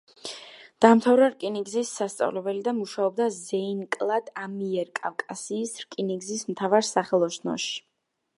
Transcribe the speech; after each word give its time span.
დაამთავრა 0.83 1.27
რკინიგზის 1.33 1.91
სასწავლებელი 1.97 2.63
და 2.69 2.73
მუშაობდა 2.77 3.27
ზეინკლად 3.37 4.33
ამიერკავკასიის 4.47 5.75
რკინიგზის 5.85 6.49
მთავარ 6.55 6.91
სახელოსნოში. 6.91 7.73